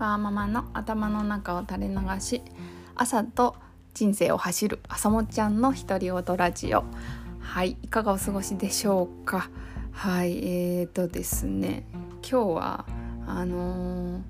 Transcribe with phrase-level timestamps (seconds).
[0.00, 2.40] ワーママの頭の中を垂れ流し
[2.94, 3.54] 朝と
[3.92, 6.84] 人生を走る朝もちゃんの独り言ラジオ。
[7.38, 9.50] はいいかがお過ごしでしょうか？
[9.92, 11.84] はいえーとですね
[12.26, 12.86] 今日は
[13.26, 14.22] あのー、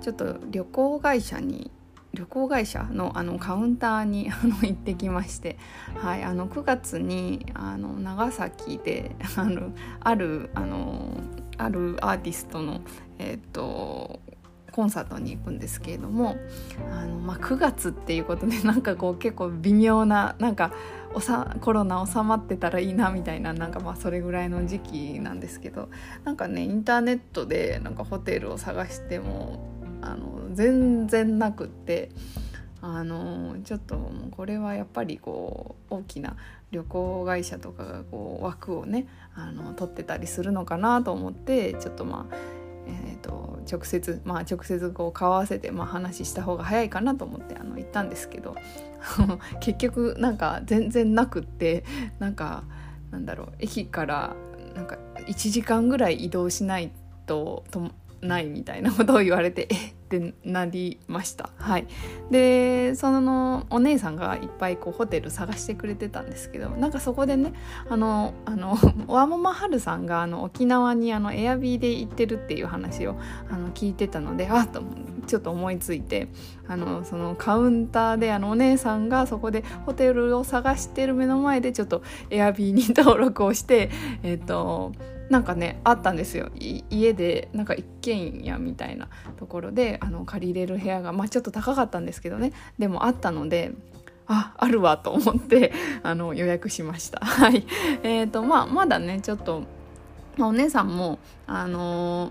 [0.00, 1.70] ちょっと旅行会社に
[2.14, 5.58] 旅行会社のあのカウンターに あの行ってきまして、
[5.96, 11.20] はい、あの9月にあの長崎であのあるあの
[11.58, 12.80] あるアーティストの、
[13.18, 14.20] えーと、
[14.70, 16.36] コンサートに行くんですけれども
[16.92, 20.72] あの、まあ、9月っていうことで なんかこう結構微妙ななんか
[21.14, 25.88] おさコロナ収まってたらいいなみたいななんかまあそれぐらいの時期なんですけど
[26.24, 29.70] なんかねインターネットでなんかホテルを探しても
[30.02, 32.10] あの全然なくって
[32.82, 36.36] あのちょっとこれはやっぱりこう大きな
[36.70, 42.34] 旅行会社とかがこう枠をねあの取ってたりするのかなと思ってちょっとまあ
[43.06, 48.56] えーと、直接まあ直接こう顔合わせて、まあ、話した方が早いかなと思ってあの行ったんですけど
[49.60, 51.84] 結局なんか全然なくって
[52.18, 52.64] なんか
[53.10, 54.34] なんだろう駅から
[54.74, 56.92] なんか1時間ぐらい移動しない
[57.26, 61.50] ととないみたいなことを言われてえってなりました。
[61.56, 61.86] はい。
[62.30, 67.52] でそのお姉さんがいっぱいこうホテル探してくれてたんですけどなんかそこでね
[67.88, 73.16] あのあの ワモマハルさんがあの沖縄にあのエアビーで行ってるっていう話を
[73.48, 74.82] あの聞いてたのであっと
[75.26, 76.28] ちょっと思いついて
[76.66, 83.90] あのそのカウンターであのお姉さんがそこでホテルを探してる目の前でちょっとエアビーに登録をして
[84.24, 84.92] えっ、ー、と
[85.30, 86.50] なんかねあったんですよ。
[86.58, 92.52] 家でなんか一軒家みたいなところであの借りれる部屋が、まあ、ちょっと高かったんですけどね。
[92.78, 93.70] でもあったので
[94.26, 97.20] ああるわと思って あの予約しました。
[97.24, 97.64] はい。
[98.02, 99.62] えーとまあまだねちょっと、
[100.36, 102.30] まあ、お姉さんもあのー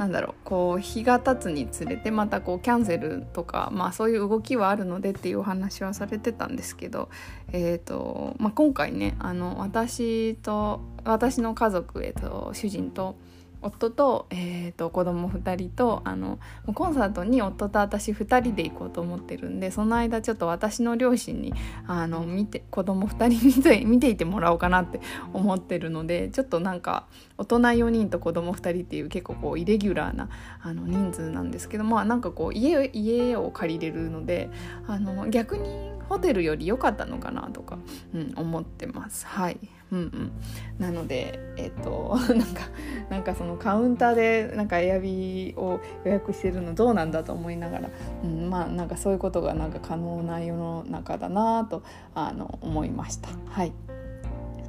[0.00, 7.10] なんだろうこう日が経つにつれてまたこうキャンセルとか、まあ、そういう動きはあるのでっていうお話はされてたんですけど、
[7.52, 13.16] えーとまあ、今回ねあの私と私の家族、えーと主人と
[13.62, 16.38] 夫と,、えーと、子供2人とあの
[16.74, 21.52] コンサートに夫と私2人で行こうと思ってるんでその間ちょっと私の両親に
[21.86, 25.00] あの見て子供2人見て見ていてもらおうかなって
[25.32, 27.06] 思ってるのでちょっとなんか
[27.38, 30.28] 大人4人と子供2人っていう結構こうイレギュラーな
[30.62, 34.50] あの人数なんですけどまあなんかこう家家を借りれるので
[34.86, 37.78] あの逆にホテルより良かったのかなとか、
[38.14, 39.26] うん、思ってます。
[39.26, 39.58] はい
[39.92, 40.32] うんうん、
[40.78, 42.62] なのでえっ、と なんか
[43.08, 47.88] なんかそのカウンターでなんかエアビーを予約してるのどうなんだと思いながら、
[48.22, 51.82] うん、まあなんかそういうことがなんか可能な世の中だなと
[52.14, 53.28] あの思いました。
[53.46, 53.72] はい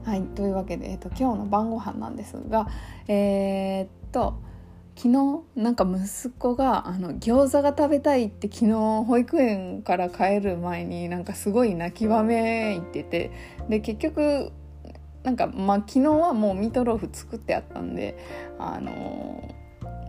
[0.03, 2.67] はい、というわけで、えっと、今日の晩ご飯なんですが
[3.07, 4.33] えー、っと
[4.95, 8.73] 昨日なんか息子があの餃子が食べたいって昨日
[9.05, 13.31] 保育園から帰る前になんかすごい泣きわめいてて
[13.69, 14.51] で結局
[15.23, 18.17] なんかまあ昨日はもうミートローフ作ってあったんで
[18.59, 19.55] あの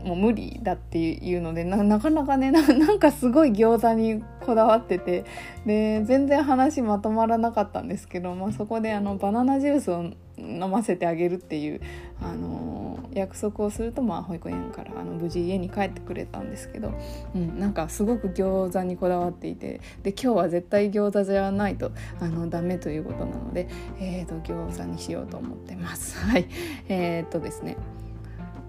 [0.05, 5.25] もう無理だっていうのでなかなかねなんかすごい餃子にこだわってて
[5.65, 11.81] で全然話まとまらなかったんですけど、まあ、そこであのバナナジュースを飲ませてあげるっていう、
[12.20, 16.93] あのー、約束をすると、まあ、保育園からあの無事家に帰ってくれたんですけど、
[17.34, 23.69] うん、なんかすごく餃子にこだわっていてで今日は絶対餃子じゃないとあのダメということなので、
[24.00, 26.19] えーと、餃子にしようと思ってます。
[26.19, 26.49] はい
[26.88, 27.76] えー、っとですね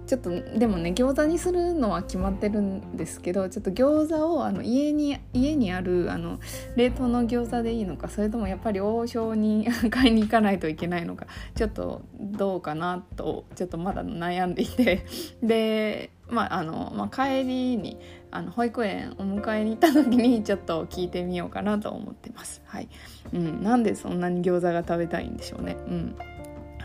[0.06, 6.38] ちょっとでもね餃子にするのは決まってるんですけどちょっと餃子をあの家に家にあるあの
[6.76, 15.06] 冷凍の餃子でいいのかそれともやっぱり王将に 買いに行かないといけないのかちょっとどうかなとちょっとまだ悩んでいて
[15.42, 17.98] でまああの、まあ、帰りに
[18.30, 22.62] あの保育園お迎えに行った時にちょっと聞いてみようかなと思ってます。
[22.66, 22.88] はい
[23.32, 25.76] うん、なんでそんなに餃子が食べたいんでしょうね。
[25.86, 26.16] うん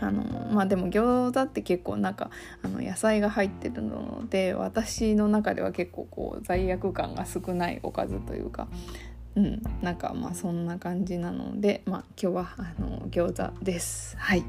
[0.00, 0.22] あの
[0.52, 2.30] まあでも餃子って結構なんか
[2.62, 8.68] あの野菜が入ってるので私の中では結構こう罪悪感が少ないおかずというか
[9.36, 14.16] うんなんかまあそんな感じなのでまあ今日はあの餃子です。
[14.18, 14.44] はい。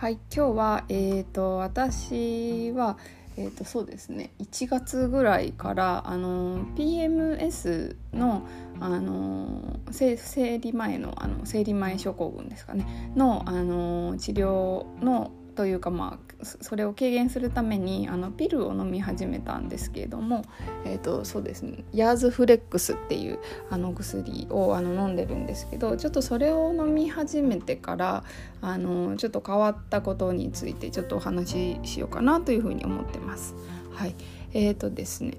[0.00, 2.96] はい今日はえっ、ー、と私は
[3.36, 4.32] えー、とそうですね。
[4.40, 8.46] 1月ぐらいからあの PMS の
[8.80, 10.16] あの生
[10.58, 13.12] 理前のあの生理前症候群ですかね。
[13.16, 20.42] のあの治療のというかまあそれを軽減するためにあのピルを飲み始めたんですけれども、
[20.86, 28.24] えーとそうですね、ヤーズフレックスっていうあの薬をあの飲んでるんですけどちょっとそれを飲み始めてから
[28.62, 33.54] あのちょっと変わったことについてちょっとお話ししようかなというふうに思ってます。
[33.92, 34.14] はい、
[34.54, 35.34] えーとですね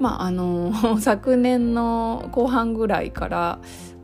[0.00, 3.58] まああの 昨年の後半ぐらいから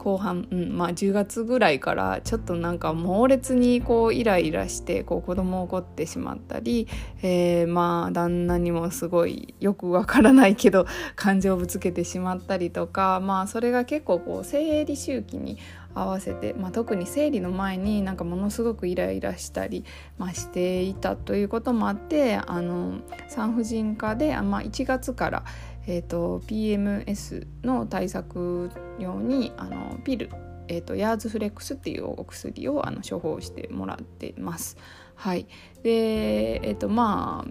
[0.04, 6.86] 後半、うんまあ、10月ぐらいからちょっとなんか猛烈にこうイライラしてこう子供を怒ってしまったり、
[7.22, 10.86] えー、まあ旦那にもすごいよくわからないけど
[11.16, 15.56] 感情をぶつけてしまったりとか、まあ、それが結構こう生理周期に
[15.94, 19.84] 合わせて、まあ、特に生理の前になんかものすごくイライラしたり、
[20.18, 22.98] まあ、していたということもあってあの
[23.28, 25.44] 産婦人科で、まあ、1月から、
[25.86, 30.30] えーと、PMS の対策用にあのピル、
[30.68, 34.76] えーと、ヤーズフレックスっていうお薬をあの処方してもらってます。
[35.16, 35.46] はい、
[35.84, 37.50] でえ、ー、とまあ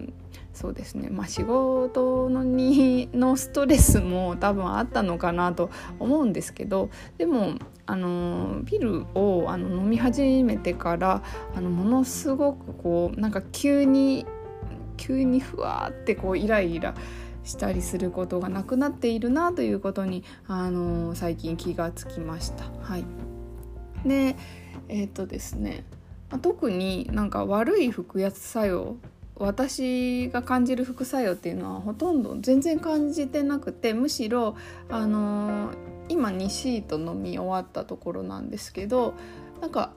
[0.54, 5.68] そうですね、まあ、仕事のにのストレスも多分あったのかなと
[5.98, 7.56] 思うんですけどでも
[7.86, 11.22] あのピルをあの飲み始めてから
[11.54, 14.26] あのものすごくこうなんか急に
[14.96, 16.94] 急にふわってこうイライラ
[17.42, 22.64] したりすることがなくなっているなということに、あの最近気がつきました。
[22.80, 23.04] はい、
[24.06, 24.36] で
[24.88, 25.84] えっ、とですね。
[26.42, 28.96] 特になんか悪い服薬作用
[29.36, 34.56] 私が感じる副作用っていうのはほとんど全然感じてなくてむしろ
[34.88, 35.70] あの
[36.08, 39.14] 今2シート飲み終わったところなんですけど
[39.60, 39.92] なんか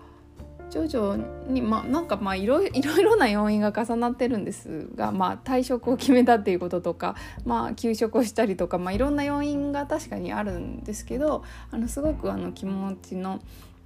[0.69, 13.39] 徐々にまあなんかまあいろいろな要因が重なってるんですが、まあ、退職を決めたっていうこととか、まあ、休職をしたりとか、まあ、いろんな要因が確かにあるんですけどあのすごくあの気持ちの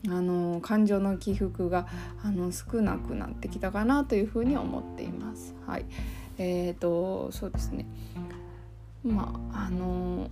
[0.07, 1.88] あの感情の起伏が
[2.24, 5.56] あの少なくなってきたかなというふうに思っています。
[5.68, 5.86] はい、
[6.38, 7.86] えーとそうですね
[9.03, 10.30] まああの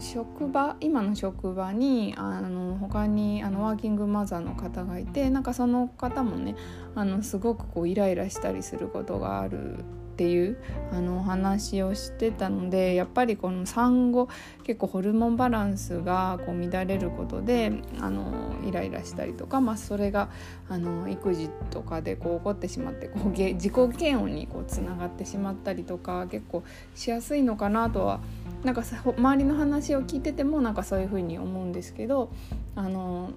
[0.00, 6.56] 職場今の職場にあの他にあのワーキングマザーの方がいてなんかその方もね
[6.94, 9.84] あのすごくこうイライラしたりすることがある
[10.14, 10.56] っていう
[10.92, 14.28] あのお話をしてたのでやっぱりこの産後
[14.62, 20.28] 結構ホルモンバランスがこう乱れることであのイライラしたりとか、まあ、それが
[20.68, 26.62] あの育児とかでこう起こってしまってこう自己嫌悪にこうつながってしまったりとか結構
[26.94, 28.20] しやすいのかなとは
[28.62, 32.30] なんか周りの話を聞いててもなんかそういうふうに思うんですけど
[32.76, 33.30] あの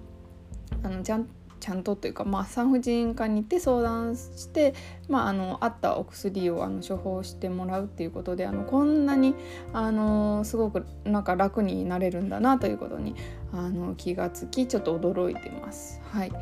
[0.84, 1.28] あのちゃん
[1.60, 4.74] ちゃんとというか、まあ、産婦人科に行って相談して、
[5.08, 9.34] まあ、あの合ったお薬をあの処方してもらうっていうことであのこんなに
[9.72, 13.14] あのすごくなんか楽になれるんだなということに
[13.52, 16.00] あの気がつきちょっと驚いてます。
[16.10, 16.32] はい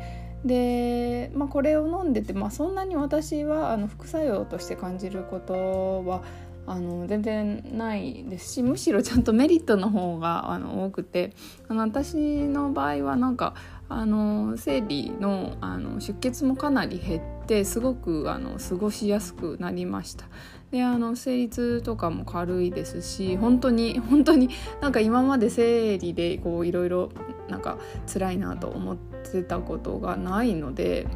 [0.45, 6.21] で、まあ、これを飲んでて、まあ、そんなに私はあの副作用として感じることは
[6.67, 11.33] あの全然ないですしむしろちゃんとメリットの方があの多くて
[11.69, 13.53] あの私の場合はなんか
[13.89, 20.25] あの生理のあの出血もかなり減ってすごくあの過ごしやすくなりました。
[20.71, 24.49] であの生理痛とかも軽いですし本当に 本当に
[24.81, 27.09] なんか今まで生理でこういろいろ
[27.47, 27.77] なんか
[28.11, 28.97] 辛いなと思っ
[29.31, 31.07] てたことがないので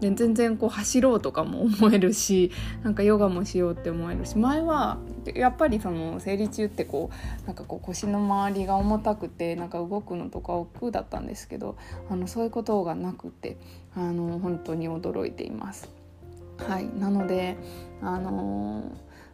[0.00, 2.52] で全然こう走ろうとかも思えるし
[2.82, 4.98] なんかヨガもしようって思えるし前は
[5.34, 7.10] やっぱりその生理中ってこ
[7.44, 11.76] うなんかこう腰の周りが重たくてなんか動くのとか億劫だったんですけど
[12.10, 13.56] あのそういうことがなくて
[13.94, 15.88] あの本当に驚いています。
[16.58, 17.56] はい、なので
[18.00, 18.90] あの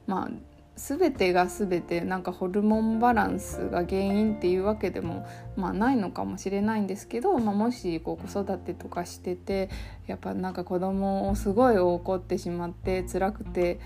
[0.07, 5.27] まあ全てが全てなんかホルモンバランスが原因っていうわけでも、
[5.57, 9.69] まあ、ないのかもしれないんですけど、まあ、もしこう子育てとかしてて
[10.07, 13.81] やっぱなんか子供をすごい怒ってしまって辛くて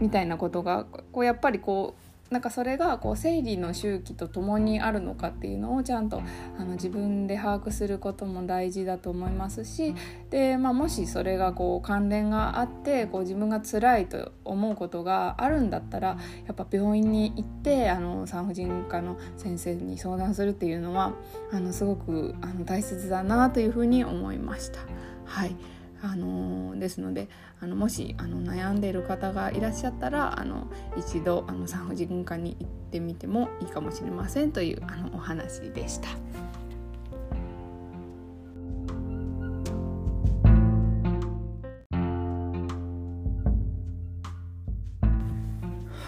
[0.00, 6.22] みたいなことがこうやっぱりこうなんかそれがこう生理の周期とともにあるのかっていうのをちゃんと
[6.58, 9.94] あの自分で把握することも大事だと思いますし
[10.30, 16.16] で、まあ、もしそれがこう関連があってこう自分が辛いと思うことがあるんだったら
[16.46, 21.12] やっぱ病院に行ってあの産婦人科の先生に相談するっていうのは
[21.52, 24.80] あのすごくあの大切だなというふうに思いました。
[25.24, 25.54] はい
[26.04, 27.28] あのですので
[27.60, 36.08] あのもしあの悩んでいる方がいらっしゃったらあの一度あの産婦人科に行ってみてもいいかもしれませんというあのお話でした。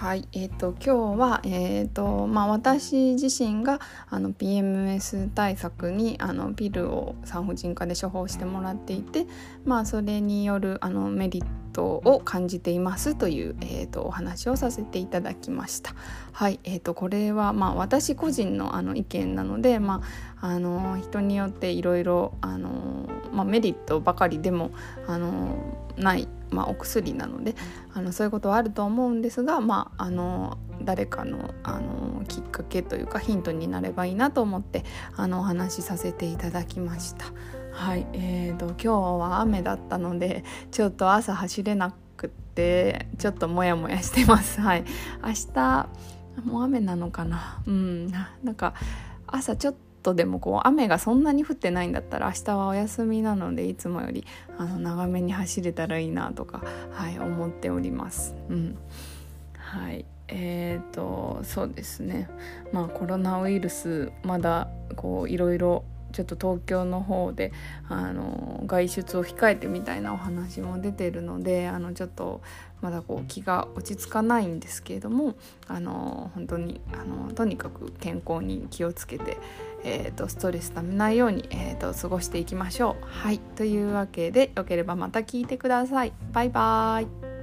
[0.06, 9.26] はい、えーと、今日は、えーとまあ、私自身があの PMS 対策にあのピルを産婦人科で処方してもらっていて、
[9.64, 15.94] まあ、それによるあのメリッと、を感じていますという、えーと、お話をさせていただきました。
[16.32, 20.02] はい、えーと、これは、まあ、私個人のあの意見なので、ま
[20.40, 22.32] あ、あの人によっていろいろ、
[23.44, 24.70] メリットばかりでも
[25.06, 25.56] あの
[25.96, 27.54] ない、まあ、お薬なので
[27.92, 34.84] あのそういうことはあると思うんですが、まあ、あの誰かのあのきっかけというかヒントになればいいなと思って
[35.16, 37.26] あのお話しさせていただきました。
[37.72, 38.88] はいえーと、今日
[39.20, 44.62] は雨だったのでちょっと朝走れなくってちょっとモヤモヤしてます。
[44.62, 44.84] はい、
[45.22, 45.88] 明日
[46.44, 47.62] もう雨なのかな？
[47.66, 48.72] うんなんか
[49.26, 49.74] 朝ちょっ
[50.06, 54.24] とでもこう雨がそんなに降ってないんだったら明日はお休みなのでいつもより
[54.56, 58.36] あの長めに走れたらいいなとか、はい、思っております。
[58.48, 58.78] うん。
[59.58, 60.04] はい。
[60.28, 62.28] えーとそうですね。
[62.72, 67.52] まあコロナウイルスまだこういろいろちょっと東京の方で
[67.88, 72.40] あの外出を控えてみたいなお話も出てるのであのちょっと
[72.80, 75.34] まだこう気が落ち着かないんですけれども
[75.66, 79.36] あの本当にあのとにかく健康に気をつけて、
[79.86, 83.04] えーと、ストレスためないように、えーと過ごしていきましょう。
[83.06, 86.12] はいというわけでよければまた聞いてください。
[86.32, 87.35] バイバーイ